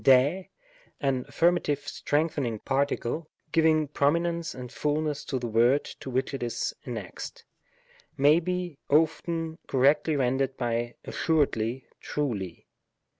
[0.03, 0.47] Srjy
[0.99, 6.73] an affirmative strengthening participle, giving prominence and fulness to the word to which it is
[6.85, 7.43] an nexed,
[8.17, 12.63] may be often correctly rendered by dssuredly^ trvkj.